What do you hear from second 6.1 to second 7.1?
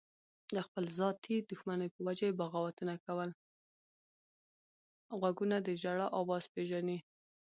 اواز پېژني